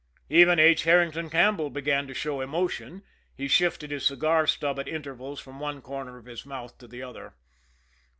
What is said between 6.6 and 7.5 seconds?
to the other.